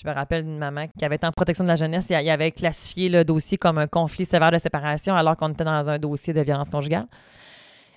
[0.00, 2.30] Je me rappelle d'une maman qui avait été en protection de la jeunesse et il
[2.30, 5.98] avait classifié le dossier comme un conflit sévère de séparation alors qu'on était dans un
[5.98, 7.08] dossier de violence conjugale.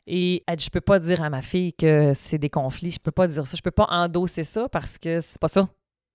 [0.08, 3.00] Et elle dit, je peux pas dire à ma fille que c'est des conflits, je
[3.00, 5.70] peux pas dire ça, je peux pas endosser ça parce que c'est pas ça.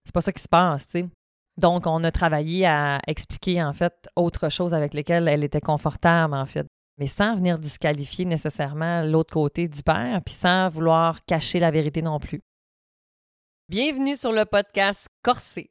[0.04, 1.08] C'est pas ça qui se passe, tu sais.
[1.56, 6.34] Donc, on a travaillé à expliquer, en fait, autre chose avec lesquelles elle était confortable,
[6.34, 6.66] en fait.
[6.98, 12.02] Mais sans venir disqualifier nécessairement l'autre côté du père, puis sans vouloir cacher la vérité
[12.02, 12.40] non plus.
[13.68, 15.70] Bienvenue sur le podcast Corsé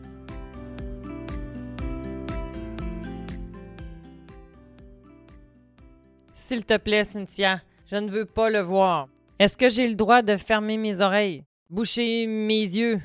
[6.51, 9.07] S'il te plaît, Cynthia, je ne veux pas le voir.
[9.39, 13.01] Est-ce que j'ai le droit de fermer mes oreilles, boucher mes yeux,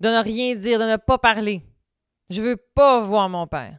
[0.00, 1.62] de ne rien dire, de ne pas parler?
[2.30, 3.78] Je veux pas voir mon père.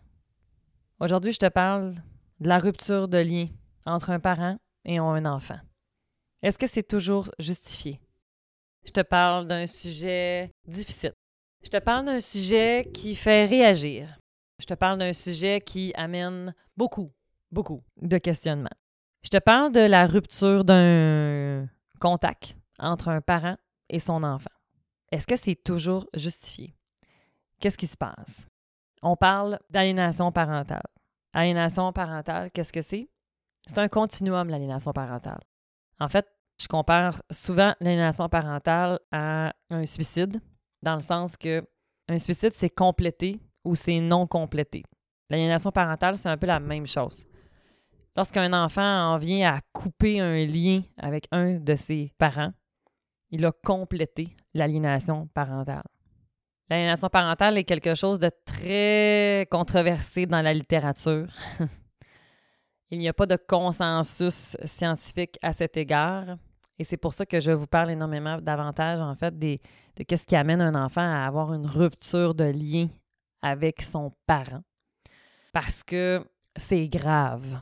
[1.02, 1.96] Aujourd'hui, je te parle
[2.40, 3.48] de la rupture de lien
[3.86, 5.60] entre un parent et un enfant.
[6.42, 8.00] Est-ce que c'est toujours justifié?
[8.86, 11.12] Je te parle d'un sujet difficile.
[11.62, 14.18] Je te parle d'un sujet qui fait réagir.
[14.58, 17.12] Je te parle d'un sujet qui amène beaucoup,
[17.52, 18.70] beaucoup de questionnements.
[19.24, 21.68] Je te parle de la rupture d'un
[22.00, 23.56] contact entre un parent
[23.90, 24.50] et son enfant.
[25.12, 26.74] Est-ce que c'est toujours justifié?
[27.60, 28.48] Qu'est-ce qui se passe?
[29.04, 30.82] On parle d'aliénation parentale.
[31.34, 33.10] Aliénation parentale, qu'est-ce que c'est?
[33.68, 35.42] C'est un continuum, l'aliénation parentale.
[36.00, 36.28] En fait,
[36.60, 40.42] je compare souvent l'aliénation parentale à un suicide,
[40.82, 41.64] dans le sens que
[42.10, 44.84] un suicide, c'est complété ou c'est non complété.
[45.30, 47.26] L'aliénation parentale, c'est un peu la même chose.
[48.16, 52.52] Lorsqu'un enfant en vient à couper un lien avec un de ses parents,
[53.30, 55.84] il a complété l'aliénation parentale.
[56.70, 61.28] L'aliénation parentale est quelque chose de très controversé dans la littérature.
[62.92, 66.38] il n'y a pas de consensus scientifique à cet égard.
[66.78, 69.58] Et c'est pour ça que je vous parle énormément davantage, en fait, de
[70.04, 72.88] qu'est-ce qui amène un enfant à avoir une rupture de lien
[73.42, 74.64] avec son parent.
[75.54, 76.26] Parce que
[76.58, 77.62] c'est grave.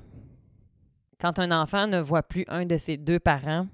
[1.20, 3.68] Quand un enfant ne voit plus un de ses deux parents,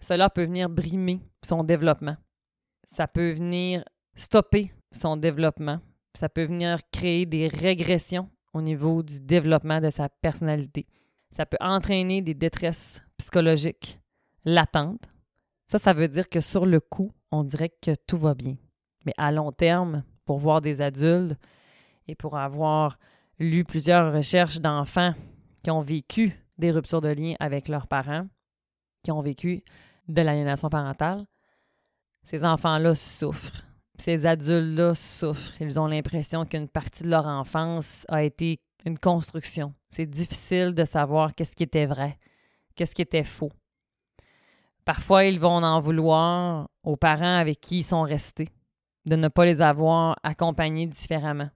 [0.00, 2.16] cela peut venir brimer son développement.
[2.86, 3.84] Ça peut venir
[4.14, 5.80] stopper son développement.
[6.16, 10.86] Ça peut venir créer des régressions au niveau du développement de sa personnalité.
[11.30, 13.98] Ça peut entraîner des détresses psychologiques
[14.44, 15.10] latentes.
[15.66, 18.54] Ça, ça veut dire que sur le coup, on dirait que tout va bien.
[19.04, 21.36] Mais à long terme, pour voir des adultes
[22.06, 23.00] et pour avoir
[23.40, 25.14] lu plusieurs recherches d'enfants
[25.64, 28.26] qui ont vécu des ruptures de lien avec leurs parents,
[29.02, 29.62] qui ont vécu
[30.08, 31.26] de l'aliénation parentale,
[32.22, 33.64] ces enfants-là souffrent.
[33.98, 35.60] Ces adultes-là souffrent.
[35.60, 39.74] Ils ont l'impression qu'une partie de leur enfance a été une construction.
[39.88, 42.18] C'est difficile de savoir qu'est-ce qui était vrai,
[42.74, 43.52] qu'est-ce qui était faux.
[44.84, 48.48] Parfois, ils vont en vouloir aux parents avec qui ils sont restés,
[49.06, 51.48] de ne pas les avoir accompagnés différemment.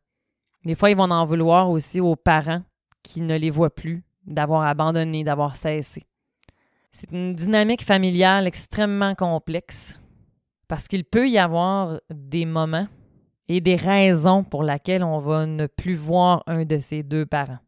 [0.64, 2.62] Des fois, ils vont en vouloir aussi aux parents
[3.02, 6.04] qui ne les voient plus, d'avoir abandonné, d'avoir cessé.
[6.92, 10.00] C'est une dynamique familiale extrêmement complexe
[10.68, 12.86] parce qu'il peut y avoir des moments
[13.48, 17.58] et des raisons pour lesquelles on va ne plus voir un de ses deux parents.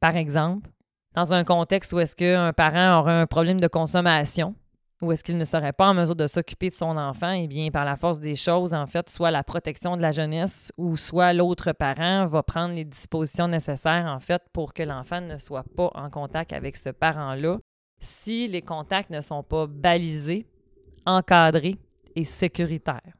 [0.00, 0.70] Par exemple,
[1.14, 4.54] dans un contexte où est-ce qu'un parent aurait un problème de consommation,
[5.02, 7.72] ou est-ce qu'il ne serait pas en mesure de s'occuper de son enfant, eh bien,
[7.72, 11.32] par la force des choses, en fait, soit la protection de la jeunesse ou soit
[11.32, 15.90] l'autre parent va prendre les dispositions nécessaires, en fait, pour que l'enfant ne soit pas
[15.94, 17.58] en contact avec ce parent-là.
[17.98, 20.46] Si les contacts ne sont pas balisés,
[21.04, 21.78] encadrés
[22.14, 23.16] et sécuritaires.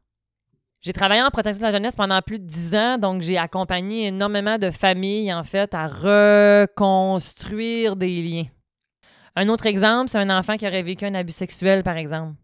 [0.82, 4.06] J'ai travaillé en protection de la jeunesse pendant plus de dix ans, donc j'ai accompagné
[4.08, 8.46] énormément de familles, en fait, à reconstruire des liens
[9.36, 12.34] un autre exemple, c'est un enfant qui aurait vécu un abus sexuel, par exemple.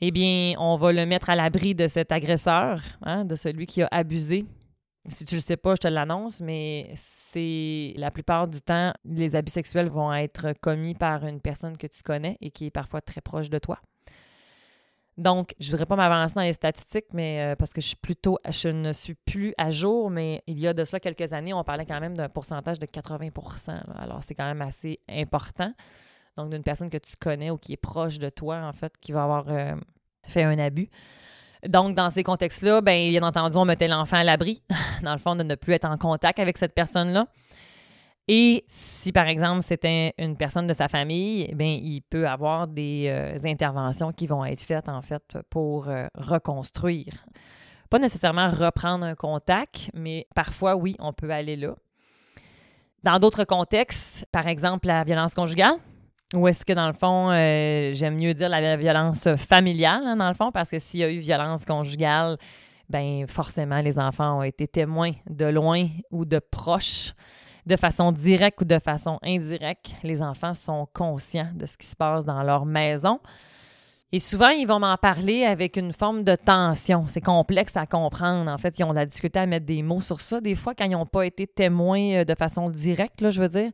[0.00, 3.82] Eh bien, on va le mettre à l'abri de cet agresseur, hein, de celui qui
[3.82, 4.46] a abusé.
[5.08, 9.36] Si tu le sais pas, je te l'annonce, mais c'est la plupart du temps, les
[9.36, 13.02] abus sexuels vont être commis par une personne que tu connais et qui est parfois
[13.02, 13.78] très proche de toi.
[15.16, 17.96] Donc, je ne voudrais pas m'avancer dans les statistiques, mais euh, parce que je suis
[17.96, 21.54] plutôt, je ne suis plus à jour, mais il y a de cela quelques années,
[21.54, 25.72] on parlait quand même d'un pourcentage de 80% Alors, c'est quand même assez important
[26.36, 29.12] donc d'une personne que tu connais ou qui est proche de toi, en fait, qui
[29.12, 29.74] va avoir euh,
[30.26, 30.88] fait un abus.
[31.68, 34.62] Donc, dans ces contextes-là, bien, bien entendu, on mettait l'enfant à l'abri,
[35.02, 37.26] dans le fond, de ne plus être en contact avec cette personne-là.
[38.26, 43.06] Et si, par exemple, c'était une personne de sa famille, bien, il peut avoir des
[43.08, 47.26] euh, interventions qui vont être faites, en fait, pour euh, reconstruire.
[47.90, 51.74] Pas nécessairement reprendre un contact, mais parfois, oui, on peut aller là.
[53.02, 55.76] Dans d'autres contextes, par exemple, la violence conjugale,
[56.36, 60.28] ou est-ce que, dans le fond, euh, j'aime mieux dire la violence familiale, hein, dans
[60.28, 62.36] le fond, parce que s'il y a eu violence conjugale,
[62.88, 67.12] ben forcément, les enfants ont été témoins de loin ou de proche
[67.66, 71.96] de façon directe ou de façon indirecte, les enfants sont conscients de ce qui se
[71.96, 73.20] passe dans leur maison.
[74.12, 77.06] Et souvent, ils vont m'en parler avec une forme de tension.
[77.08, 78.48] C'est complexe à comprendre.
[78.48, 80.40] En fait, ils ont la difficulté à mettre des mots sur ça.
[80.40, 83.48] Des fois, quand ils n'ont pas été témoins euh, de façon directe, là, je veux
[83.48, 83.72] dire,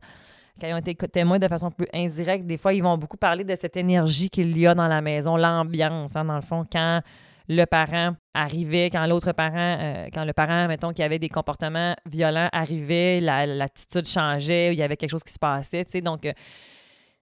[0.61, 3.43] quand ils ont été témoins de façon plus indirecte, des fois, ils vont beaucoup parler
[3.43, 7.01] de cette énergie qu'il y a dans la maison, l'ambiance, hein, dans le fond, quand
[7.49, 11.95] le parent arrivait, quand l'autre parent, euh, quand le parent, mettons, qui avait des comportements
[12.05, 16.01] violents arrivait, l'attitude changeait, il y avait quelque chose qui se passait, tu.
[16.01, 16.33] Donc, euh,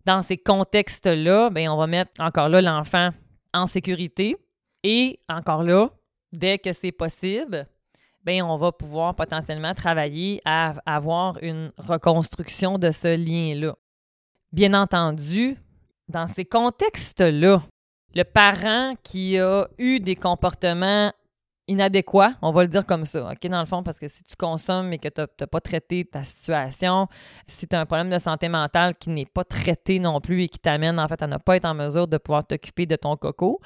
[0.05, 3.09] dans ces contextes-là, ben, on va mettre encore là l'enfant
[3.53, 4.35] en sécurité.
[4.83, 5.89] Et encore là,
[6.31, 7.67] dès que c'est possible,
[8.29, 13.75] ben, on va pouvoir potentiellement travailler à avoir une reconstruction de ce lien-là.
[14.51, 15.57] Bien entendu,
[16.09, 17.63] dans ces contextes-là,
[18.13, 21.11] le parent qui a eu des comportements
[21.67, 24.35] inadéquats, on va le dire comme ça, OK, dans le fond, parce que si tu
[24.35, 27.07] consommes et que tu n'as pas traité ta situation,
[27.47, 30.49] si tu as un problème de santé mentale qui n'est pas traité non plus et
[30.49, 33.15] qui t'amène en fait à ne pas être en mesure de pouvoir t'occuper de ton
[33.17, 33.59] coco,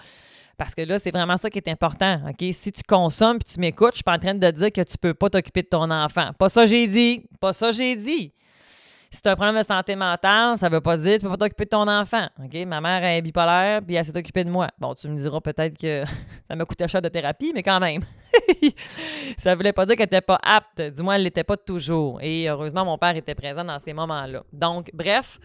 [0.58, 2.22] parce que là, c'est vraiment ça qui est important.
[2.30, 2.54] OK?
[2.54, 4.98] Si tu consommes et tu m'écoutes, je suis pas en train de dire que tu
[4.98, 6.32] peux pas t'occuper de ton enfant.
[6.38, 7.26] Pas ça j'ai dit.
[7.40, 8.34] Pas ça j'ai dit
[9.14, 11.30] si tu as un problème de santé mentale, ça veut pas dire que tu ne
[11.30, 12.28] peux pas t'occuper de ton enfant.
[12.44, 12.66] OK?
[12.66, 14.70] Ma mère est bipolaire, puis elle s'est occupée de moi.
[14.80, 16.04] Bon, tu me diras peut-être que
[16.50, 18.02] ça m'a coûté cher de thérapie, mais quand même.
[19.38, 20.82] ça voulait pas dire qu'elle n'était pas apte.
[20.82, 22.20] Du moins, elle l'était pas toujours.
[22.24, 24.44] Et heureusement, mon père était présent dans ces moments-là.
[24.52, 25.40] Donc, bref,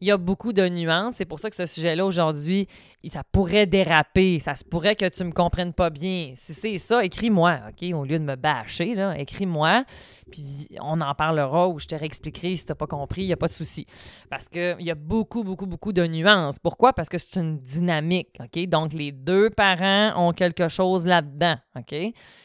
[0.00, 1.16] il y a beaucoup de nuances.
[1.16, 2.66] C'est pour ça que ce sujet-là, aujourd'hui,
[3.12, 4.40] ça pourrait déraper.
[4.40, 6.32] Ça se pourrait que tu ne me comprennes pas bien.
[6.36, 7.92] Si c'est ça, écris-moi, OK?
[7.94, 9.84] Au lieu de me bâcher, là, écris-moi.
[10.30, 13.22] Puis on en parlera ou je te réexpliquerai si tu n'as pas compris.
[13.22, 13.86] Il n'y a pas de souci.
[14.30, 16.58] Parce qu'il y a beaucoup, beaucoup, beaucoup de nuances.
[16.58, 16.92] Pourquoi?
[16.94, 18.66] Parce que c'est une dynamique, OK?
[18.68, 21.94] Donc, les deux parents ont quelque chose là-dedans, OK?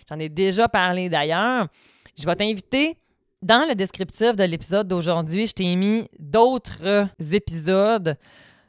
[0.10, 1.68] J'en ai déjà parlé d'ailleurs.
[2.18, 2.98] Je vais t'inviter
[3.46, 8.18] dans le descriptif de l'épisode d'aujourd'hui, je t'ai mis d'autres épisodes,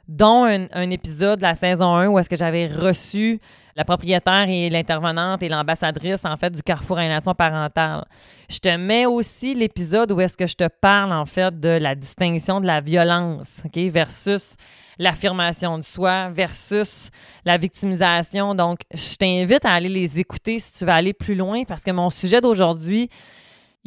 [0.06, 3.40] dont un, épisode de la saison 1 où est-ce que j'avais reçu
[3.74, 8.04] la propriétaire et l'intervenante et l'ambassadrice, en fait, du Carrefour Nation parentale.
[8.50, 11.94] Je te mets aussi l'épisode où est-ce que je te parle, en fait, de la
[11.94, 14.56] distinction de la violence, versus
[14.98, 17.08] l'affirmation de soi versus
[17.46, 18.54] la victimisation.
[18.54, 21.90] Donc, je t'invite à aller les écouter si tu veux aller plus loin parce que
[21.92, 23.08] mon sujet d'aujourd'hui,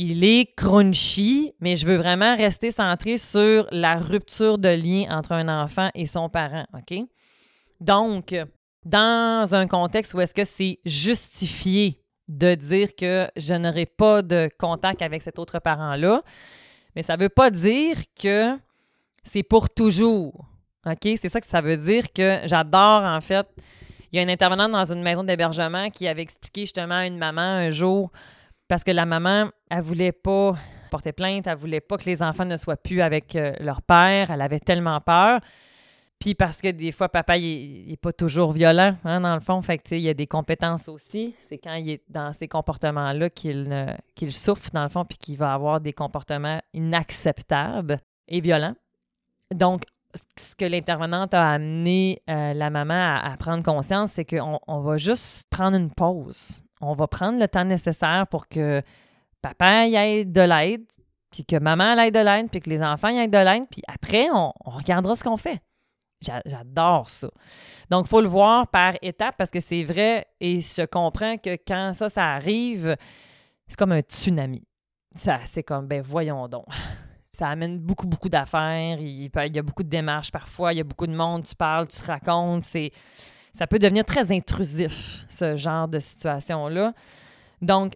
[0.02, 5.34] il est crunchy, mais je veux vraiment rester centré sur la rupture de lien entre
[5.34, 7.02] un enfant et son parent, OK?
[7.82, 8.34] Donc,
[8.86, 14.50] dans un contexte où est-ce que c'est justifié de dire que je n'aurai pas de
[14.58, 16.24] contact avec cet autre parent-là,
[16.96, 18.58] mais ça ne veut pas dire que
[19.26, 20.46] c'est pour toujours.
[20.86, 21.10] OK?
[21.22, 23.46] C'est ça que ça veut dire que j'adore, en fait.
[24.14, 27.18] Il y a une intervenante dans une maison d'hébergement qui avait expliqué justement à une
[27.18, 28.14] maman un jour
[28.70, 30.56] parce que la maman, elle voulait pas
[30.92, 34.30] porter plainte, elle voulait pas que les enfants ne soient plus avec euh, leur père,
[34.30, 35.42] elle avait tellement peur.
[36.20, 39.62] Puis parce que des fois, papa, il n'est pas toujours violent, hein, dans le fond.
[39.92, 41.34] Il y a des compétences aussi.
[41.48, 43.66] C'est quand il est dans ces comportements-là qu'il,
[44.32, 48.76] souffre, dans le fond, puis qu'il va avoir des comportements inacceptables et violents.
[49.56, 49.84] Donc,
[50.38, 54.98] ce que l'intervenante a amené euh, la maman à, prendre conscience, c'est qu'on on va
[54.98, 58.82] juste prendre une pause on va prendre le temps nécessaire pour que
[59.42, 60.86] papa y ait de l'aide,
[61.32, 63.82] puis que maman ait de l'aide, puis que les enfants y aient de l'aide, puis
[63.88, 65.62] après, on, regardera ce qu'on fait.
[66.22, 67.30] J'adore ça.
[67.90, 71.56] Donc, il faut le voir par étapes parce que c'est vrai et je comprends que
[71.66, 72.98] quand ça, ça arrive,
[73.68, 74.68] c'est comme un tsunami.
[75.16, 76.66] Ça, c'est comme, ben voyons donc.
[77.26, 79.00] Ça amène beaucoup, beaucoup d'affaires.
[79.00, 80.74] Il, il, y a beaucoup de démarches parfois.
[80.74, 81.46] Il y a beaucoup de monde.
[81.46, 82.66] Tu parles, tu racontes.
[82.66, 82.92] C'est
[83.54, 86.94] ça peut devenir très intrusif, ce genre de situation-là.
[87.62, 87.94] Donc,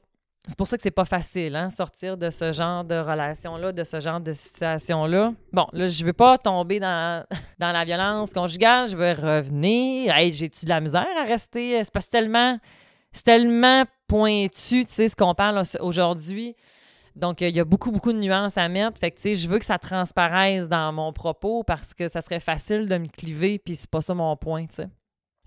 [0.48, 3.84] c'est pour ça que c'est pas facile, hein, sortir de ce genre de relation-là, de
[3.86, 5.34] ce genre de situation-là.
[5.54, 7.26] Bon, là, je veux pas tomber dans,
[7.60, 10.14] dans la violence conjugale, je veux revenir.
[10.14, 11.82] Hey, j'ai-tu de la misère à rester?
[11.82, 12.58] C'est parce tellement,
[13.14, 16.56] c'est tellement pointu, tu sais, ce qu'on parle aujourd'hui.
[17.16, 19.00] Donc, il y a beaucoup, beaucoup de nuances à mettre.
[19.00, 22.22] Fait que, tu sais, je veux que ça transparaisse dans mon propos parce que ça
[22.22, 24.90] serait facile de me cliver, puis c'est pas ça mon point, tu sais.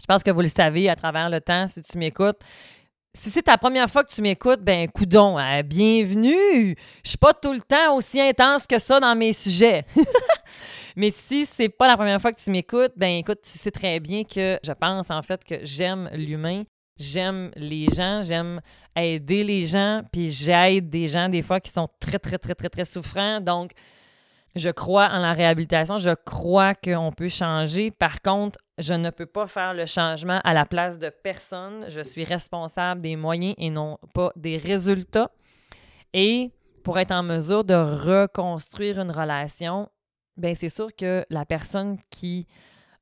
[0.01, 2.41] Je pense que vous le savez à travers le temps, si tu m'écoutes,
[3.15, 6.77] Si c'est ta première fois que tu m'écoutes, ben coudon, hein, bienvenue.
[7.03, 9.87] Je suis pas tout le temps aussi intense que ça dans mes sujets.
[10.97, 14.01] Mais si c'est pas la première fois que tu m'écoutes, ben écoute, tu sais très
[14.01, 16.65] bien que je pense en fait que j'aime l'humain,
[16.99, 18.61] j'aime les gens, j'aime
[18.95, 22.69] aider les gens, puis j'aide des gens des fois qui sont très très très très
[22.69, 23.41] très souffrants.
[23.41, 23.73] Donc
[24.57, 27.91] je crois en la réhabilitation, je crois qu'on peut changer.
[27.91, 31.85] Par contre, je ne peux pas faire le changement à la place de personne.
[31.89, 35.31] Je suis responsable des moyens et non pas des résultats.
[36.15, 39.91] Et pour être en mesure de reconstruire une relation,
[40.37, 42.47] bien, c'est sûr que la personne qui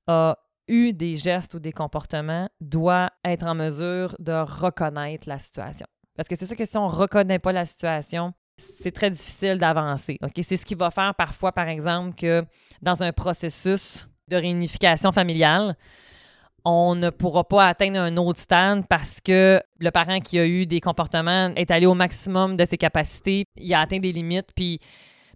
[0.09, 5.87] a eu des gestes ou des comportements doit être en mesure de reconnaître la situation.
[6.17, 9.59] Parce que c'est sûr que si on ne reconnaît pas la situation, c'est très difficile
[9.59, 10.19] d'avancer.
[10.43, 12.45] C'est ce qui va faire parfois, par exemple, que
[12.83, 15.77] dans un processus de réunification familiale,
[16.65, 20.67] on ne pourra pas atteindre un autre stade parce que le parent qui a eu
[20.67, 24.81] des comportements est allé au maximum de ses capacités, il a atteint des limites, puis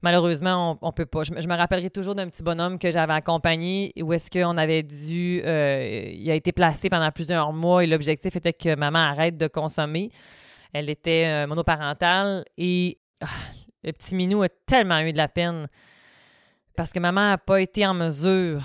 [0.01, 1.25] malheureusement, on, ne peut pas.
[1.25, 5.43] Je, me rappellerai toujours d'un petit bonhomme que j'avais accompagné où est-ce qu'on avait dû.
[5.45, 9.49] Euh, il a été placé pendant plusieurs mois et l'objectif était que maman arrête de
[9.49, 10.11] consommer.
[10.73, 13.27] Elle était euh, monoparentale et ah,
[13.85, 15.67] le petit minou a tellement eu de la peine
[16.77, 18.63] parce que maman n'a pas été en mesure,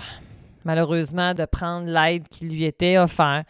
[0.64, 3.46] malheureusement, de prendre l'aide qui lui était offerte.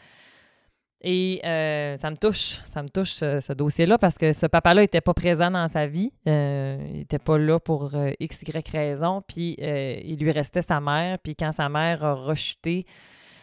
[1.06, 5.02] Et euh, ça me touche, ça me touche ce, dossier-là parce que ce papa-là n'était
[5.02, 6.14] pas présent dans sa vie.
[6.26, 9.20] Euh, il n'était pas là pour x, y raison.
[9.20, 11.18] Puis il lui restait sa mère.
[11.18, 12.86] Puis quand sa mère a rechuté,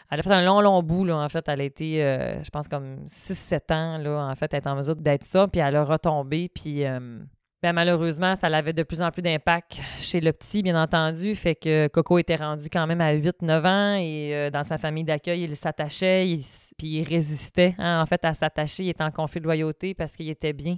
[0.10, 1.48] elle a fait un long, long bout, là, en fait.
[1.50, 1.98] Elle a été,
[2.44, 5.48] je pense, comme 6-7 ans, là, en fait, être en mesure d'être ça.
[5.48, 6.50] Puis elle a retombé.
[6.50, 6.84] Puis
[7.62, 11.36] Bien, malheureusement, ça avait de plus en plus d'impact chez le petit, bien entendu.
[11.36, 15.04] Fait que Coco était rendu quand même à 8-9 ans et euh, dans sa famille
[15.04, 16.40] d'accueil, il s'attachait,
[16.76, 18.86] puis il résistait hein, en fait à s'attacher.
[18.86, 20.78] Il était en conflit de loyauté parce qu'il était bien.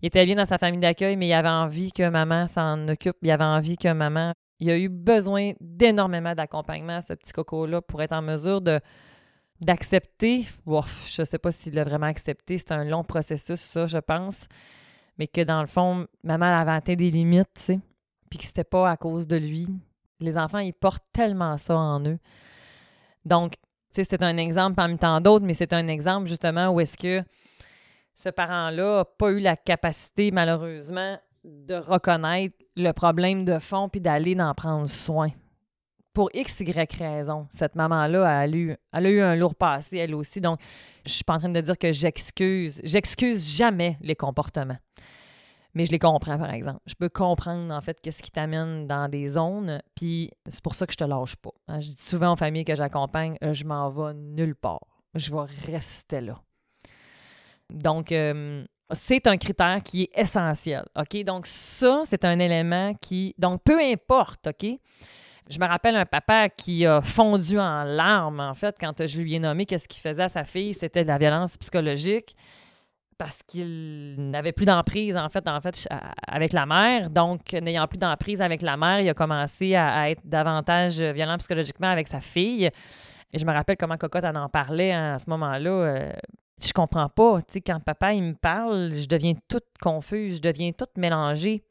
[0.00, 3.16] Il était bien dans sa famille d'accueil, mais il avait envie que maman s'en occupe.
[3.20, 4.32] Il avait envie que maman.
[4.60, 8.80] Il a eu besoin d'énormément d'accompagnement, ce petit Coco-là, pour être en mesure de
[9.60, 10.46] d'accepter.
[10.66, 12.56] je ne sais pas s'il l'a vraiment accepté.
[12.56, 14.48] C'est un long processus, ça, je pense
[15.18, 17.80] mais que dans le fond, maman avait atteint des limites, tu sais,
[18.30, 19.68] puis que c'était pas à cause de lui.
[20.20, 22.18] Les enfants, ils portent tellement ça en eux.
[23.24, 23.58] Donc, tu
[23.92, 27.22] sais, c'est un exemple parmi tant d'autres, mais c'est un exemple justement où est-ce que
[28.14, 34.00] ce parent-là n'a pas eu la capacité, malheureusement, de reconnaître le problème de fond puis
[34.00, 35.30] d'aller en prendre soin.
[36.12, 40.14] Pour X, Y raison, cette maman-là, a eu, elle a eu un lourd passé, elle
[40.14, 40.40] aussi.
[40.40, 40.60] Donc,
[41.06, 42.80] je suis pas en train de dire que j'excuse.
[42.84, 44.78] J'excuse jamais les comportements
[45.74, 46.80] mais je les comprends, par exemple.
[46.86, 50.86] Je peux comprendre, en fait, qu'est-ce qui t'amène dans des zones, puis c'est pour ça
[50.86, 51.52] que je te lâche pas.
[51.68, 51.80] Hein.
[51.80, 54.86] Je dis souvent aux familles que j'accompagne, euh, je m'en vais nulle part.
[55.14, 56.40] Je vais rester là.
[57.70, 61.24] Donc, euh, c'est un critère qui est essentiel, OK?
[61.24, 63.34] Donc, ça, c'est un élément qui...
[63.38, 64.78] Donc, peu importe, OK?
[65.50, 69.34] Je me rappelle un papa qui a fondu en larmes, en fait, quand je lui
[69.34, 72.36] ai nommé qu'est-ce qu'il faisait à sa fille, c'était de la violence psychologique
[73.22, 75.44] parce qu'il n'avait plus d'emprise, en fait,
[76.26, 77.08] avec la mère.
[77.08, 81.86] Donc, n'ayant plus d'emprise avec la mère, il a commencé à, être davantage violent psychologiquement
[81.86, 82.68] avec sa fille.
[83.32, 85.70] Et je me rappelle comment Cocotte en, parlait à ce moment-là.
[85.70, 86.12] Euh,
[86.60, 87.40] je comprends pas.
[87.42, 91.62] Tu sais, quand papa, il me parle, je deviens toute confuse, je deviens toute mélangée.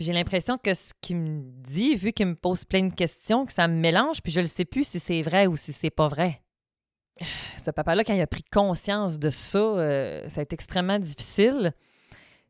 [0.00, 3.52] J'ai l'impression que ce qu'il me dit, vu qu'il me pose plein de questions, que
[3.52, 6.08] ça me mélange, puis je ne sais plus si c'est vrai ou si c'est pas
[6.08, 6.42] vrai
[7.62, 11.72] ce papa-là, quand il a pris conscience de ça, euh, ça a été extrêmement difficile.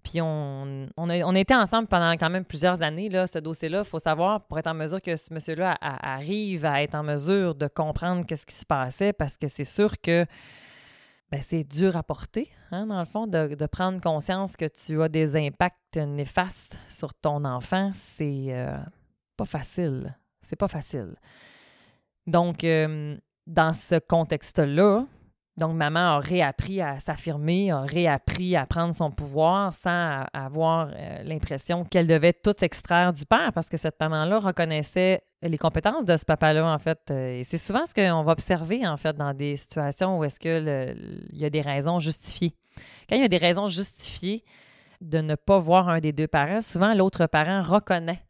[0.02, 3.80] Puis on, on, a, été ensemble pendant quand même plusieurs années, là, ce dossier-là.
[3.80, 7.54] Il faut savoir, pour être en mesure que ce monsieur-là arrive à être en mesure
[7.54, 10.24] de comprendre qu'est-ce qui se passait, parce que c'est sûr que
[11.40, 15.36] c'est dur à porter, hein, dans le fond, de, prendre conscience que tu as des
[15.36, 17.92] impacts néfastes sur ton enfant.
[17.94, 18.76] C'est euh,
[19.36, 20.16] pas facile.
[20.42, 21.14] C'est pas facile.
[22.26, 22.64] Donc,
[23.46, 25.04] dans ce contexte-là,
[25.60, 31.22] donc maman a réappris à s'affirmer, a réappris à prendre son pouvoir sans avoir euh,
[31.22, 36.16] l'impression qu'elle devait tout extraire du père parce que cette maman-là reconnaissait les compétences de
[36.16, 36.98] ce papa-là, en fait.
[37.10, 41.28] Euh, c'est souvent ce qu'on va observer, en fait, dans des situations où est-ce qu'il
[41.32, 42.54] y a des raisons justifiées.
[43.08, 44.44] Quand il y a des raisons justifiées
[45.00, 48.22] de ne pas voir un des deux parents, souvent l'autre parent reconnaît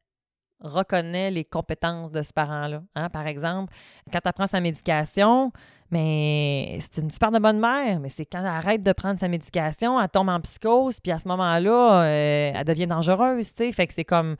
[0.60, 2.82] reconnaît les compétences de ce parent-là.
[2.94, 3.08] Hein.
[3.08, 3.72] Par exemple,
[4.12, 5.52] quand elle prend sa médication,
[5.90, 10.00] mais c'est une super bonne mère, mais c'est quand elle arrête de prendre sa médication,
[10.00, 13.72] elle tombe en psychose, puis à ce moment-là, euh, elle devient dangereuse, tu sais.
[13.72, 14.36] Fait que c'est comme,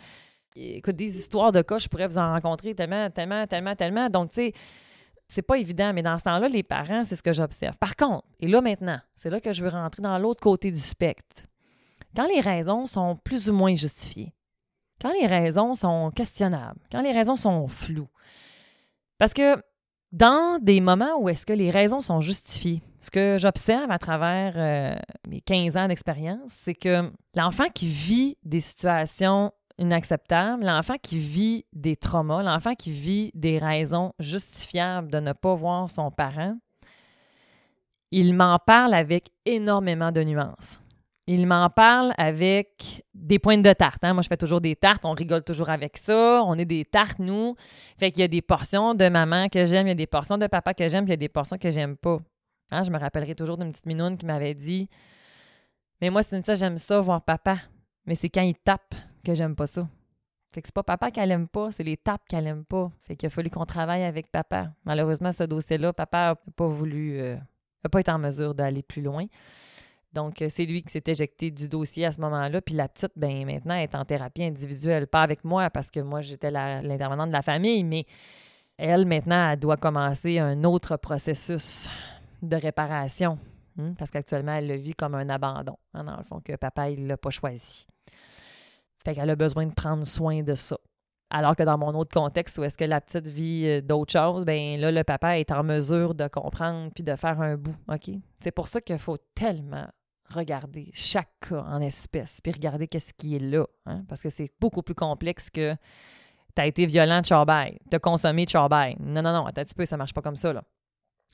[0.56, 4.08] écoute, des histoires de cas, je pourrais vous en rencontrer tellement, tellement, tellement, tellement.
[4.08, 4.52] Donc, tu sais,
[5.28, 7.78] C'est pas évident, mais dans ce temps-là, les parents, c'est ce que j'observe.
[7.78, 10.80] Par contre, et là maintenant, c'est là que je veux rentrer dans l'autre côté du
[10.80, 11.44] spectre.
[12.16, 14.32] Quand les raisons sont plus ou moins justifiées,
[15.00, 18.08] quand les raisons sont questionnables, quand les raisons sont floues.
[19.18, 19.62] Parce que
[20.12, 24.54] dans des moments où est-ce que les raisons sont justifiées, ce que j'observe à travers
[24.56, 31.18] euh, mes 15 ans d'expérience, c'est que l'enfant qui vit des situations inacceptables, l'enfant qui
[31.18, 36.56] vit des traumas, l'enfant qui vit des raisons justifiables de ne pas voir son parent,
[38.12, 40.80] il m'en parle avec énormément de nuances.
[41.26, 44.02] Il m'en parle avec des pointes de tarte.
[44.02, 44.14] Hein.
[44.14, 45.04] Moi, je fais toujours des tartes.
[45.04, 46.42] On rigole toujours avec ça.
[46.44, 47.54] On est des tartes, nous.
[47.98, 50.38] Fait qu'il y a des portions de maman que j'aime, il y a des portions
[50.38, 52.18] de papa que j'aime, puis il y a des portions que j'aime pas.
[52.72, 54.88] Hein, je me rappellerai toujours d'une petite minoune qui m'avait dit
[56.00, 57.58] Mais moi, c'est ça, j'aime ça, voir papa.
[58.06, 59.88] Mais c'est quand il tape que j'aime pas ça.
[60.52, 62.90] Fait que c'est pas papa qu'elle aime pas, c'est les tapes qu'elle aime pas.
[63.02, 64.72] Fait qu'il a fallu qu'on travaille avec papa.
[64.84, 67.36] Malheureusement, ce dossier-là, papa n'a pas voulu, euh,
[67.84, 69.26] a pas été en mesure d'aller plus loin.
[70.12, 72.60] Donc, euh, c'est lui qui s'est éjecté du dossier à ce moment-là.
[72.60, 75.06] Puis la petite, ben maintenant, est en thérapie individuelle.
[75.06, 78.06] Pas avec moi, parce que moi, j'étais l'intervenante de la famille, mais
[78.76, 81.88] elle, maintenant, elle doit commencer un autre processus
[82.42, 83.38] de réparation.
[83.78, 86.90] Hein, parce qu'actuellement, elle le vit comme un abandon, hein, dans le fond, que papa,
[86.90, 87.86] il l'a pas choisi.
[89.04, 90.76] Fait qu'elle a besoin de prendre soin de ça.
[91.30, 94.44] Alors que dans mon autre contexte, où est-ce que la petite vit euh, d'autres choses,
[94.44, 98.10] ben là, le papa est en mesure de comprendre puis de faire un bout, OK?
[98.42, 99.86] C'est pour ça qu'il faut tellement
[100.28, 103.64] regarder chaque cas en espèce, puis regarder qu'est-ce qui est là.
[103.86, 105.74] Hein, parce que c'est beaucoup plus complexe que
[106.54, 108.96] tu as été violent de charbay, tu as consommé de.
[109.00, 110.52] Non, non, non, un petit peu, ça marche pas comme ça.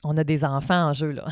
[0.03, 1.25] On a des enfants en jeu, là.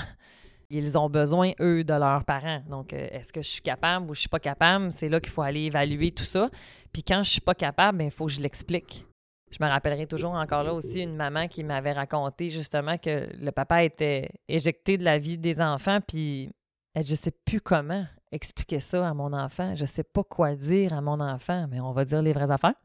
[0.70, 2.62] Ils ont besoin, eux, de leurs parents.
[2.70, 4.92] Donc, euh, est-ce que je suis capable ou je suis pas capable?
[4.92, 6.50] C'est là qu'il faut aller évaluer tout ça.
[6.92, 9.06] Puis quand je suis pas capable, il ben, faut que je l'explique.
[9.52, 13.52] Je me rappellerai toujours encore là aussi une maman qui m'avait raconté justement que le
[13.52, 16.50] papa était éjecté de la vie des enfants, puis
[16.96, 19.76] je ne sais plus comment expliquer ça à mon enfant.
[19.76, 22.76] Je sais pas quoi dire à mon enfant, mais on va dire les vraies affaires.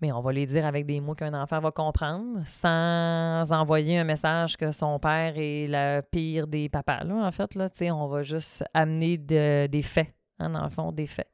[0.00, 4.04] Mais on va les dire avec des mots qu'un enfant va comprendre sans envoyer un
[4.04, 7.04] message que son père est le pire des papas.
[7.04, 11.06] Là, en fait, là, on va juste amener des faits, hein, dans le fond, des
[11.06, 11.28] faits.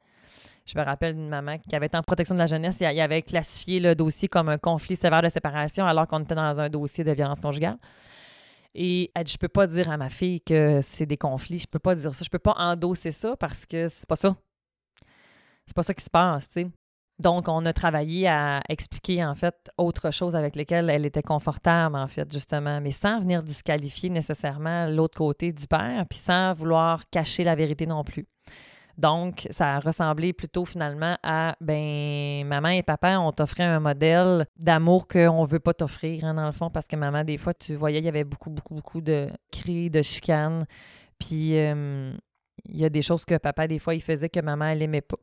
[0.65, 3.21] Je me rappelle d'une maman qui avait été en protection de la jeunesse elle avait
[3.21, 7.05] classifié le dossier comme un conflit sévère de séparation alors qu'on était dans un dossier
[7.05, 7.77] de violence conjugale.
[8.75, 11.59] Et elle dit, je peux pas dire à ma fille que c'est des conflits.
[11.59, 12.23] Je peux pas dire ça.
[12.23, 14.35] Je peux pas endosser ça parce que c'est pas ça.
[15.65, 16.67] C'est pas ça qui se passe, tu sais.
[17.19, 21.95] Donc, on a travaillé à expliquer, en fait, autre chose avec lesquelles elle était confortable,
[21.95, 27.09] en fait, justement, mais sans venir disqualifier nécessairement l'autre côté du père, puis sans vouloir
[27.09, 28.27] cacher la vérité non plus.
[28.97, 34.45] Donc, ça a ressemblé plutôt finalement à ben maman et papa ont offert un modèle
[34.57, 37.53] d'amour qu'on ne veut pas t'offrir, hein, dans le fond, parce que maman, des fois,
[37.53, 40.65] tu voyais, il y avait beaucoup, beaucoup, beaucoup de cris, de chicanes.
[41.19, 42.11] Puis euh,
[42.65, 45.01] il y a des choses que papa, des fois, il faisait que maman, elle n'aimait
[45.01, 45.17] pas.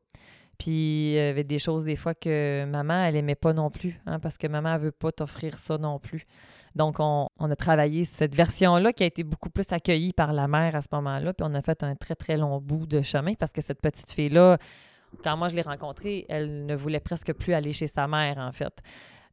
[0.59, 4.01] Puis il y avait des choses des fois que maman, elle aimait pas non plus,
[4.07, 6.27] hein, parce que maman, elle veut pas t'offrir ça non plus.
[6.75, 10.75] Donc, on, a travaillé cette version-là qui a été beaucoup plus accueillie par la mère
[10.75, 11.33] à ce moment-là.
[11.33, 14.11] Puis on a fait un très, très long bout de chemin parce que cette petite
[14.11, 14.59] fille-là,
[15.23, 18.53] quand moi je l'ai rencontrée, elle ne voulait presque plus aller chez sa mère, en
[18.53, 18.83] fait.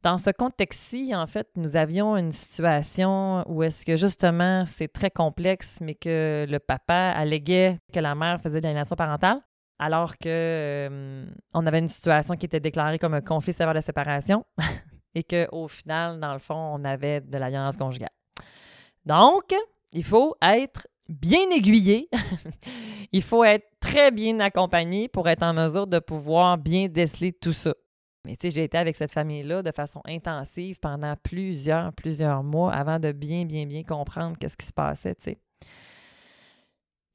[0.04, 5.12] Dans ce contexte-ci, en fait, nous avions une situation où est-ce que justement c'est très
[5.12, 9.42] complexe, mais que le papa alléguait que la mère faisait de l'aliénation parentale
[9.82, 13.82] alors que euh, on avait une situation qui était déclarée comme un conflit sévère de
[13.82, 14.46] séparation
[15.16, 18.12] et qu'au final, dans le fond, on avait de la violence conjugale.
[19.08, 19.56] Donc,
[19.92, 22.10] il faut être bien aiguillé,
[23.12, 27.54] il faut être très bien accompagné pour être en mesure de pouvoir bien déceler tout
[27.54, 27.74] ça.
[28.24, 32.72] Mais tu sais, j'ai été avec cette famille-là de façon intensive pendant plusieurs, plusieurs mois
[32.72, 35.42] avant de bien, bien, bien comprendre qu'est-ce qui se passait, tu sais.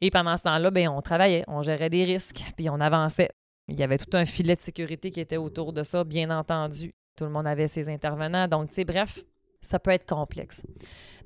[0.01, 3.31] Et pendant ce temps-là, ben, on travaillait, on gérait des risques, puis on avançait.
[3.69, 6.95] Il y avait tout un filet de sécurité qui était autour de ça, bien entendu.
[7.17, 8.47] Tout le monde avait ses intervenants.
[8.47, 9.19] Donc, tu sais, bref,
[9.61, 10.63] ça peut être complexe.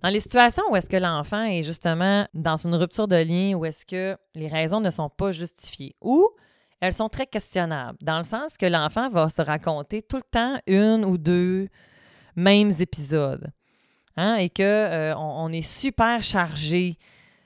[0.02, 3.64] Dans les situations où est-ce que l'enfant est justement dans une rupture de lien, où
[3.64, 6.28] est-ce que les raisons ne sont pas justifiées, ou
[6.80, 10.59] elles sont très questionnables, dans le sens que l'enfant va se raconter tout le temps
[10.66, 11.68] une ou deux
[12.37, 13.52] mêmes épisodes,
[14.16, 16.94] hein, et qu'on euh, on est super chargé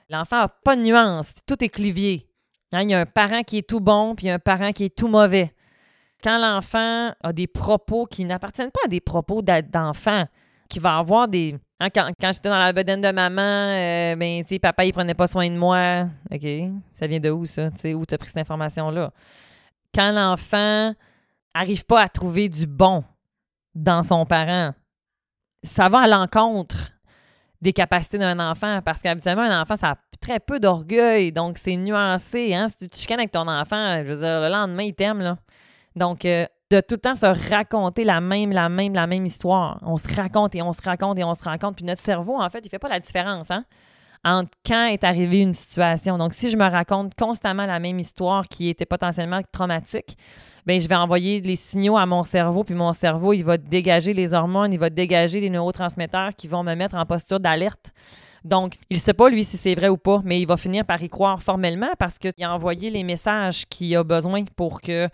[0.09, 2.29] L'enfant n'a pas de nuance, tout est clivier.
[2.71, 4.39] Hein, il y a un parent qui est tout bon, puis il y a un
[4.39, 5.53] parent qui est tout mauvais.
[6.23, 10.25] Quand l'enfant a des propos qui n'appartiennent pas à des propos d'enfant,
[10.69, 11.55] qui va avoir des.
[11.79, 15.13] Hein, quand, j'étais dans la bedaine de maman, euh, ben, tu sais, papa, il prenait
[15.13, 16.07] pas soin de moi.
[16.31, 16.47] OK.
[16.93, 17.69] Ça vient de où, ça?
[17.71, 19.11] Tu sais, où tu as pris cette information-là?
[19.93, 20.93] Quand l'enfant
[21.53, 23.03] arrive pas à trouver du bon
[23.73, 24.73] dans son parent,
[25.63, 26.91] ça va à l'encontre
[27.65, 31.75] des capacités d'un enfant parce qu'habituellement, un enfant, ça a très peu d'orgueil, donc c'est
[31.75, 32.53] nuancé.
[32.53, 32.69] Hein?
[32.69, 35.19] Si tu te chicanes avec ton enfant, je veux dire, le lendemain, il t'aime.
[35.19, 35.37] Là.
[35.95, 39.79] Donc, euh, de tout le temps se raconter la même, la même, la même histoire.
[39.81, 41.75] On se raconte et on se raconte et on se raconte.
[41.75, 43.65] Puis notre cerveau, en fait, il fait pas la différence hein,
[44.25, 46.17] entre quand est arrivée une situation.
[46.17, 50.17] Donc, si je me raconte constamment la même histoire qui était potentiellement traumatique,
[50.65, 54.13] bien, je vais envoyer les signaux à mon cerveau, puis mon cerveau, il va dégager
[54.15, 57.91] les hormones, il va dégager les neurotransmetteurs qui vont me mettre en posture d'alerte.
[58.43, 60.85] Donc, il ne sait pas, lui, si c'est vrai ou pas, mais il va finir
[60.85, 65.07] par y croire formellement parce qu'il a envoyé les messages qu'il a besoin pour que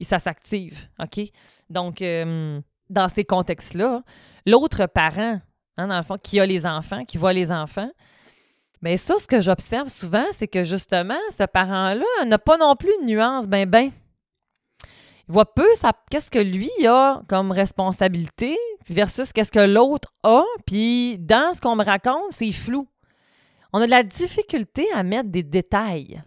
[0.00, 0.88] ça s'active.
[0.98, 1.20] OK?
[1.68, 4.02] Donc, euh, dans ces contextes-là,
[4.46, 5.40] l'autre parent,
[5.76, 7.90] hein, dans le fond, qui a les enfants, qui voit les enfants,
[8.82, 12.92] bien, ça, ce que j'observe souvent, c'est que justement, ce parent-là n'a pas non plus
[13.00, 13.90] de nuance, ben, ben.
[15.28, 15.66] Il voit peu
[16.10, 18.56] qu'est-ce que lui a comme responsabilité
[18.88, 20.44] versus qu'est-ce que l'autre a.
[20.66, 22.86] Puis dans ce qu'on me raconte, c'est flou.
[23.72, 26.22] On a de la difficulté à mettre des détails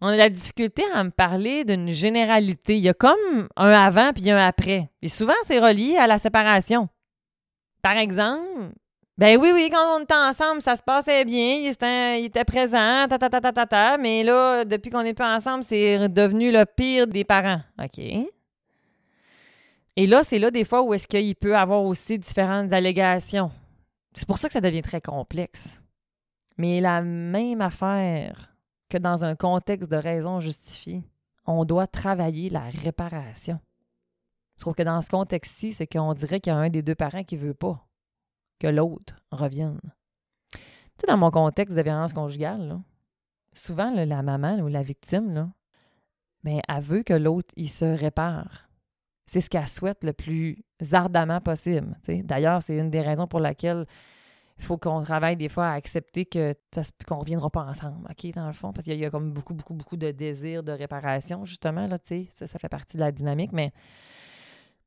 [0.00, 2.76] on a la difficulté à me parler d'une généralité.
[2.76, 4.90] Il y a comme un avant puis un après.
[5.02, 6.88] Et souvent, c'est relié à la séparation.
[7.82, 8.72] Par exemple,
[9.20, 13.18] ben oui, oui, quand on était ensemble, ça se passait bien, il était, présent, ta,
[13.18, 16.64] ta, ta, ta, ta, ta, mais là, depuis qu'on n'est plus ensemble, c'est devenu le
[16.64, 17.60] pire des parents.
[17.78, 17.98] OK.
[17.98, 23.52] Et là, c'est là des fois où est-ce qu'il peut avoir aussi différentes allégations.
[24.14, 25.82] C'est pour ça que ça devient très complexe.
[26.56, 28.54] Mais la même affaire
[28.88, 31.02] que dans un contexte de raison justifiée,
[31.44, 33.60] on doit travailler la réparation.
[34.56, 36.94] Je trouve que dans ce contexte-ci, c'est qu'on dirait qu'il y a un des deux
[36.94, 37.86] parents qui ne veut pas
[38.60, 39.80] que l'autre revienne.
[40.52, 40.60] Tu
[41.00, 42.80] sais, dans mon contexte de violence conjugale,
[43.52, 45.48] souvent la maman ou la victime, là,
[46.44, 48.68] ben, elle veut que l'autre il se répare.
[49.26, 51.96] C'est ce qu'elle souhaite le plus ardemment possible.
[52.24, 53.86] D'ailleurs, c'est une des raisons pour laquelle
[54.58, 56.54] il faut qu'on travaille des fois à accepter que
[57.06, 59.54] qu'on ne reviendra pas ensemble, OK, dans le fond, parce qu'il y, a comme beaucoup,
[59.54, 63.10] beaucoup, beaucoup de désirs de réparation, justement, là, tu sais, ça, fait partie de la
[63.10, 63.72] dynamique, mais...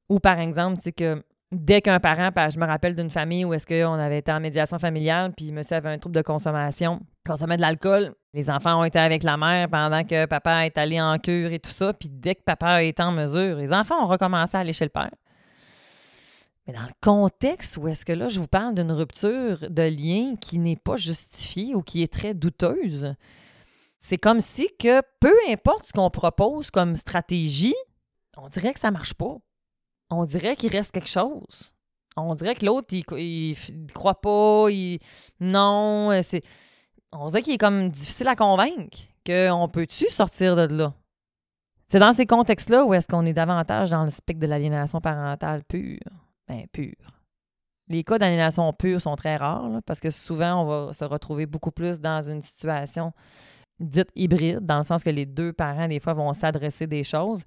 [0.09, 1.23] Ou par exemple, tu que
[1.53, 4.79] dès qu'un parent, je me rappelle d'une famille où est-ce qu'on avait été en médiation
[4.79, 8.99] familiale, puis monsieur avait un trouble de consommation, consommait de l'alcool, les enfants ont été
[8.99, 12.35] avec la mère pendant que papa est allé en cure et tout ça, puis dès
[12.35, 15.11] que papa été en mesure, les enfants ont recommencé à aller chez le père.
[16.65, 20.35] Mais dans le contexte où est-ce que là, je vous parle d'une rupture de lien
[20.37, 23.15] qui n'est pas justifiée ou qui est très douteuse,
[23.97, 27.75] c'est comme si que peu importe ce qu'on propose comme stratégie,
[28.37, 29.37] on dirait que ça marche pas.
[30.13, 31.73] On dirait qu'il reste quelque chose.
[32.15, 34.99] On dirait que l'autre, il, ne croit pas, il...
[35.39, 36.41] Non, c'est...
[37.11, 40.93] On dirait qu'il est comme difficile à convaincre qu'on peut-tu sortir de là?
[41.87, 45.63] C'est dans ces contextes-là où est-ce qu'on est davantage dans le spectre de l'aliénation parentale
[45.63, 45.99] pure
[46.47, 46.95] ben, pure.
[47.87, 51.71] Les cas d'aliénation pure sont très rares parce que souvent, on va se retrouver beaucoup
[51.71, 53.13] plus dans une situation
[53.79, 57.43] dite hybride, dans le sens que les deux parents, des fois, vont s'adresser des choses.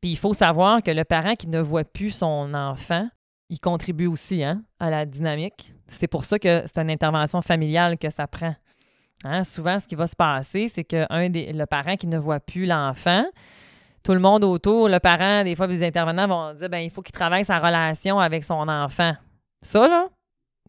[0.00, 3.08] Puis il faut savoir que le parent qui ne voit plus son enfant,
[3.50, 5.72] il contribue aussi hein, à la dynamique.
[5.86, 8.54] C'est pour ça que c'est une intervention familiale que ça prend.
[9.24, 12.18] Hein, souvent, ce qui va se passer, c'est que un des, le parent qui ne
[12.18, 13.24] voit plus l'enfant,
[14.04, 17.02] tout le monde autour, le parent, des fois, les intervenants vont dire ben, il faut
[17.02, 19.14] qu'il travaille sa relation avec son enfant.
[19.60, 20.08] Ça, là,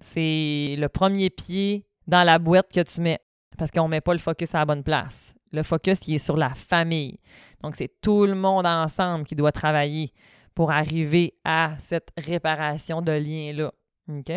[0.02, 3.20] c'est le premier pied dans la boîte que tu mets
[3.58, 5.34] parce qu'on ne met pas le focus à la bonne place.
[5.52, 7.20] Le focus, il est sur la famille.
[7.62, 10.12] Donc, c'est tout le monde ensemble qui doit travailler
[10.56, 13.72] pour arriver à cette réparation de lien-là.
[14.10, 14.32] OK?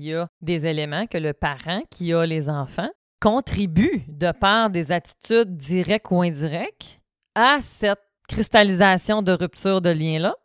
[0.00, 4.70] Il y a des éléments que le parent qui a les enfants contribue de par
[4.70, 7.00] des attitudes directes ou indirectes
[7.34, 10.36] à cette cristallisation de rupture de lien-là.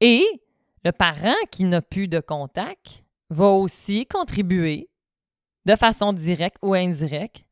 [0.00, 0.24] Et
[0.84, 4.88] le parent qui n'a plus de contact va aussi contribuer
[5.64, 7.44] de façon directe ou indirecte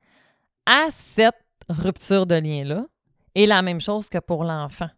[0.66, 1.34] à cette
[1.68, 2.86] rupture de lien-là.
[3.34, 4.90] Et la même chose que pour l'enfant.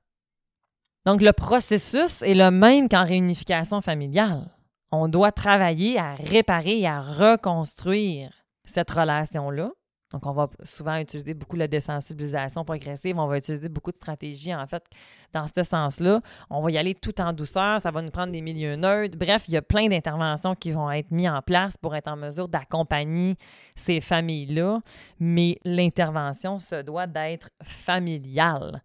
[1.07, 4.51] Donc, le processus est le même qu'en réunification familiale.
[4.91, 8.31] On doit travailler à réparer et à reconstruire
[8.65, 9.71] cette relation-là
[10.13, 13.19] donc, on va souvent utiliser beaucoup la désensibilisation progressive.
[13.19, 14.85] On va utiliser beaucoup de stratégies, en fait,
[15.33, 16.21] dans ce sens-là.
[16.49, 17.81] On va y aller tout en douceur.
[17.81, 19.19] Ça va nous prendre des milieux neutres.
[19.19, 22.17] Bref, il y a plein d'interventions qui vont être mises en place pour être en
[22.17, 23.35] mesure d'accompagner
[23.75, 24.81] ces familles-là.
[25.19, 28.83] Mais l'intervention se doit d'être familiale.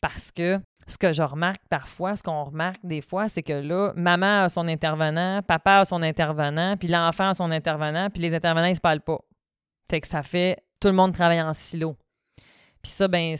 [0.00, 3.92] Parce que ce que je remarque parfois, ce qu'on remarque des fois, c'est que là,
[3.94, 8.34] maman a son intervenant, papa a son intervenant, puis l'enfant a son intervenant, puis les
[8.34, 9.20] intervenants, ils se parlent pas.
[9.88, 11.96] Fait que ça fait tout le monde travaille en silo.
[12.82, 13.36] Puis ça, ben,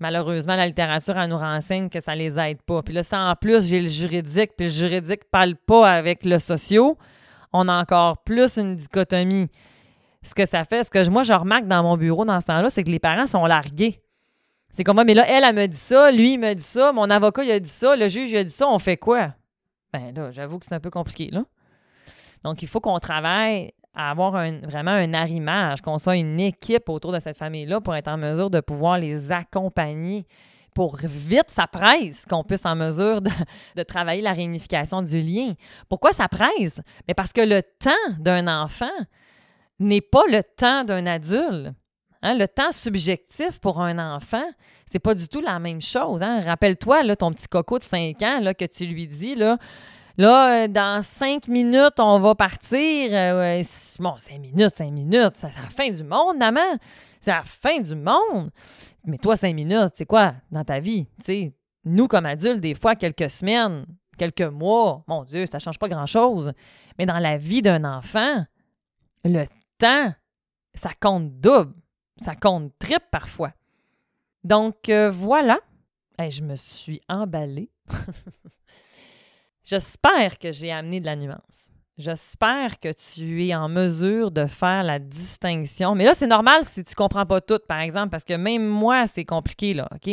[0.00, 2.82] Malheureusement, la littérature, elle nous renseigne que ça les aide pas.
[2.82, 6.40] Puis là, ça, en plus, j'ai le juridique, puis le juridique parle pas avec le
[6.40, 6.98] socio,
[7.52, 9.48] on a encore plus une dichotomie.
[10.22, 12.70] Ce que ça fait, ce que moi, je remarque dans mon bureau dans ce temps-là,
[12.70, 14.02] c'est que les parents sont largués.
[14.72, 17.08] C'est comme mais là, elle, elle me dit ça, lui, il me dit ça, mon
[17.08, 19.34] avocat, il a dit ça, le juge, il a dit ça, on fait quoi?
[19.92, 21.44] Ben là, j'avoue que c'est un peu compliqué, là.
[22.42, 27.12] Donc, il faut qu'on travaille à avoir vraiment un arrimage, qu'on soit une équipe autour
[27.12, 30.26] de cette famille-là pour être en mesure de pouvoir les accompagner
[30.74, 35.54] pour vite, ça presse qu'on puisse en mesure de, travailler la réunification du lien.
[35.88, 36.80] Pourquoi ça presse?
[37.06, 38.90] Mais parce que le temps d'un enfant
[39.78, 41.72] n'est pas le temps d'un adulte.
[42.22, 42.34] Hein?
[42.34, 44.44] Le temps subjectif pour un enfant,
[44.90, 46.22] c'est pas du tout la même chose.
[46.22, 46.40] Hein?
[46.40, 49.58] Rappelle-toi, ton petit coco de 5 ans là, que tu lui dis, là,
[50.16, 53.10] Là, euh, dans cinq minutes, on va partir.
[53.12, 53.62] Euh,
[53.98, 56.78] bon, cinq minutes, cinq minutes, c'est la fin du monde, maman.
[57.20, 58.50] C'est la fin du monde.
[59.04, 61.06] Mais toi, cinq minutes, c'est quoi dans ta vie?
[61.84, 63.84] nous, comme adultes, des fois, quelques semaines,
[64.16, 66.52] quelques mois, mon Dieu, ça ne change pas grand-chose.
[66.98, 68.46] Mais dans la vie d'un enfant,
[69.24, 69.44] le
[69.78, 70.12] temps,
[70.74, 71.74] ça compte double.
[72.16, 73.52] Ça compte triple parfois.
[74.44, 75.58] Donc, euh, voilà.
[76.20, 77.70] je me suis emballée.
[79.64, 81.70] J'espère que j'ai amené de la nuance.
[81.96, 85.94] J'espère que tu es en mesure de faire la distinction.
[85.94, 88.66] Mais là, c'est normal si tu ne comprends pas tout, par exemple, parce que même
[88.66, 90.12] moi, c'est compliqué, là, OK?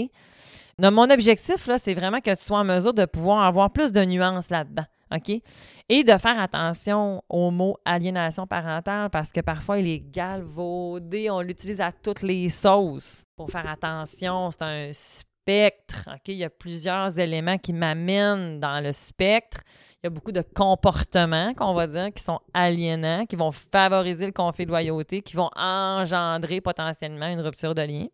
[0.79, 3.91] Donc, mon objectif, là, c'est vraiment que tu sois en mesure de pouvoir avoir plus
[3.91, 5.41] de nuances là-dedans, OK?
[5.89, 11.41] Et de faire attention au mot aliénation parentale parce que parfois, il est galvaudé, on
[11.41, 13.25] l'utilise à toutes les sauces.
[13.35, 14.91] Pour faire attention, c'est un
[15.41, 16.09] spectre.
[16.27, 19.61] Il y a plusieurs éléments qui m'amènent dans le spectre.
[19.95, 24.25] Il y a beaucoup de comportements, qu'on va dire, qui sont aliénants, qui vont favoriser
[24.25, 28.05] le conflit de loyauté, qui vont engendrer potentiellement une rupture de lien.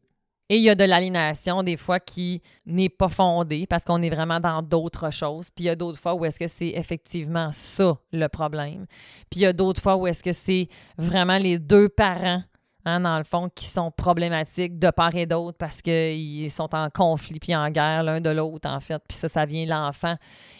[0.49, 4.09] Et il y a de l'aliénation, des fois, qui n'est pas fondée parce qu'on est
[4.09, 5.49] vraiment dans d'autres choses.
[5.53, 8.85] Puis il y a d'autres fois où est-ce que c'est effectivement ça le problème.
[9.29, 12.41] Puis il y a d'autres fois où est-ce que c'est vraiment les deux parents
[12.87, 16.89] Hein, dans le fond, qui sont problématiques de part et d'autre parce qu'ils sont en
[16.89, 19.03] conflit puis en guerre l'un de l'autre, en fait.
[19.05, 20.15] Puis ça, ça vient, l'enfant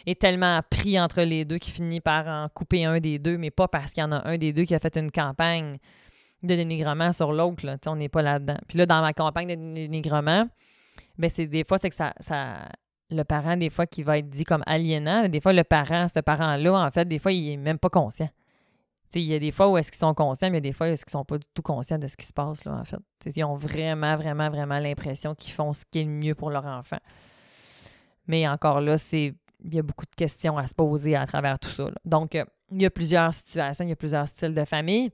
[0.06, 3.50] est tellement pris entre les deux qu'il finit par en couper un des deux, mais
[3.50, 5.78] pas parce qu'il y en a un des deux qui a fait une campagne
[6.44, 7.64] de dénigrement sur l'autre.
[7.86, 8.58] On n'est pas là-dedans.
[8.68, 10.50] Puis là, dans ma campagne de dénigrement,
[11.18, 12.68] ben c'est des fois, c'est que ça, ça,
[13.10, 16.20] le parent, des fois, qui va être dit comme aliénant, des fois, le parent, ce
[16.20, 18.28] parent-là, en fait, des fois, il est même pas conscient.
[19.14, 20.88] Il y a des fois où est-ce qu'ils sont conscients, mais il y des fois
[20.88, 22.84] où est-ce qu'ils sont pas du tout conscients de ce qui se passe, là, en
[22.84, 23.00] fait.
[23.36, 26.66] ils ont vraiment, vraiment, vraiment l'impression qu'ils font ce qui est le mieux pour leur
[26.66, 27.00] enfant.
[28.28, 31.58] Mais encore là, c'est il y a beaucoup de questions à se poser à travers
[31.60, 31.90] tout ça.
[32.06, 35.10] Donc, euh, il y a plusieurs situations, il y a plusieurs styles de famille.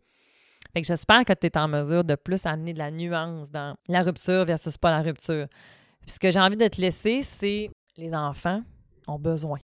[0.73, 4.01] Fait j'espère que tu es en mesure de plus amener de la nuance dans la
[4.01, 5.47] rupture versus pas la rupture.
[6.01, 8.61] Puis ce que j'ai envie de te laisser, c'est les enfants
[9.07, 9.59] ont besoin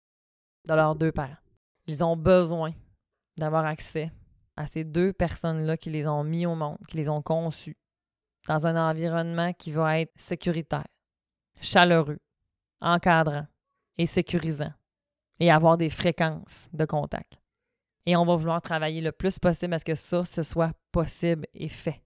[0.66, 1.42] de leurs deux pères.
[1.86, 2.72] Ils ont besoin
[3.36, 4.10] d'avoir accès
[4.60, 7.76] à ces deux personnes-là qui les ont mis au monde, qui les ont conçus,
[8.46, 10.86] dans un environnement qui va être sécuritaire,
[11.60, 12.18] chaleureux,
[12.80, 13.46] encadrant
[13.96, 14.72] et sécurisant,
[15.38, 17.32] et avoir des fréquences de contact.
[18.04, 21.46] Et on va vouloir travailler le plus possible à ce que ça, ce soit possible
[21.54, 22.02] et fait.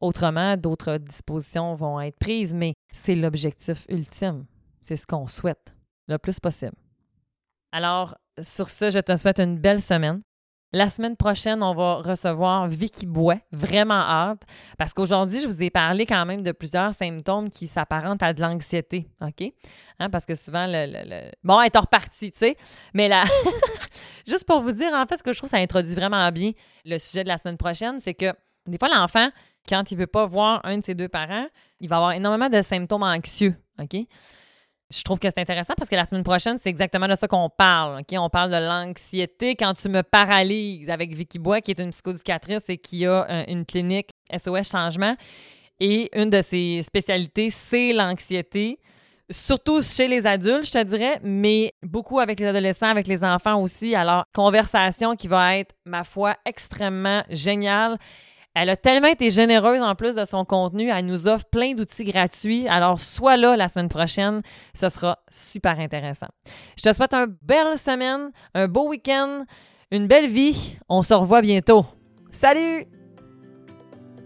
[0.00, 4.46] Autrement, d'autres dispositions vont être prises, mais c'est l'objectif ultime.
[4.80, 5.74] C'est ce qu'on souhaite,
[6.08, 6.76] le plus possible.
[7.72, 10.20] Alors, sur ce, je te souhaite une belle semaine.
[10.74, 13.36] La semaine prochaine, on va recevoir Vicky Bois.
[13.52, 14.42] Vraiment hâte.
[14.76, 18.40] Parce qu'aujourd'hui, je vous ai parlé quand même de plusieurs symptômes qui s'apparentent à de
[18.40, 19.06] l'anxiété.
[19.20, 19.52] OK?
[20.00, 22.56] Hein, parce que souvent, le, bon, elle est repartie, tu sais.
[22.92, 23.22] Mais là,
[24.26, 26.50] juste pour vous dire, en fait, ce que je trouve, ça introduit vraiment bien
[26.84, 28.32] le sujet de la semaine prochaine, c'est que
[28.66, 29.28] des fois, l'enfant,
[29.68, 31.46] quand il ne veut pas voir un de ses deux parents,
[31.78, 33.54] il va avoir énormément de symptômes anxieux.
[33.80, 33.94] OK?
[34.90, 37.48] Je trouve que c'est intéressant parce que la semaine prochaine, c'est exactement de ça qu'on
[37.48, 38.02] parle.
[38.12, 42.68] On parle de l'anxiété quand tu me paralyses avec Vicky Bois, qui est une psychoducatrice
[42.68, 45.16] et qui a euh, une clinique SOS Changement.
[45.80, 48.78] Et une de ses spécialités, c'est l'anxiété.
[49.30, 53.60] Surtout chez les adultes, je te dirais, mais beaucoup avec les adolescents, avec les enfants
[53.60, 53.94] aussi.
[53.94, 57.98] Alors, conversation qui va être, ma foi, extrêmement géniale
[58.54, 60.88] elle a tellement été généreuse en plus de son contenu.
[60.88, 62.68] Elle nous offre plein d'outils gratuits.
[62.68, 64.42] Alors, sois là la semaine prochaine.
[64.74, 66.28] Ce sera super intéressant.
[66.76, 69.44] Je te souhaite une belle semaine, un beau week-end,
[69.90, 70.78] une belle vie.
[70.88, 71.84] On se revoit bientôt.
[72.30, 72.86] Salut!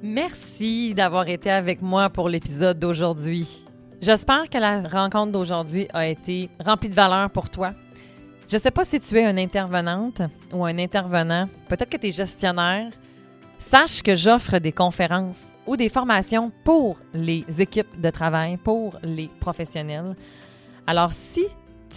[0.03, 3.65] Merci d'avoir été avec moi pour l'épisode d'aujourd'hui.
[4.01, 7.73] J'espère que la rencontre d'aujourd'hui a été remplie de valeur pour toi.
[8.49, 11.49] Je ne sais pas si tu es une intervenante ou un intervenant.
[11.69, 12.91] Peut-être que tu es gestionnaire
[13.59, 19.29] Sache que j'offre des conférences ou des formations pour les équipes de travail, pour les
[19.41, 20.15] professionnels.
[20.87, 21.45] Alors, si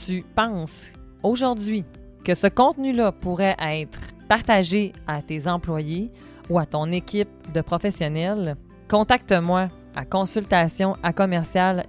[0.06, 1.86] tu penses aujourd'hui
[2.26, 6.12] que ce contenu-là pourrait être partagé à tes employés
[6.50, 8.56] ou à ton équipe de professionnels,
[8.90, 11.84] contacte-moi à consultation à commercial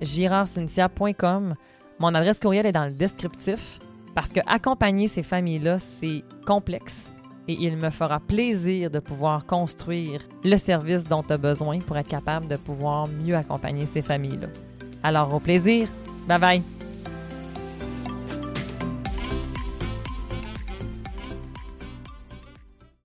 [1.99, 3.79] Mon adresse courriel est dans le descriptif
[4.15, 7.12] parce que accompagner ces familles-là, c'est complexe
[7.49, 11.97] et il me fera plaisir de pouvoir construire le service dont tu as besoin pour
[11.97, 14.49] être capable de pouvoir mieux accompagner ces familles-là.
[15.03, 15.89] Alors au plaisir,
[16.29, 16.82] bye bye!